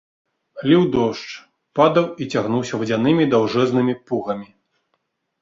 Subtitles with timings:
[0.69, 1.27] Ліў дождж,
[1.79, 4.49] падаў і цягнуўся вадзянымі даўжэзнымі пугамі.